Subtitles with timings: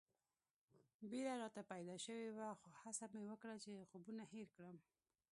[1.09, 4.77] بېره راته پیدا شوې وه خو هڅه مې وکړه چې خوبونه هېر کړم.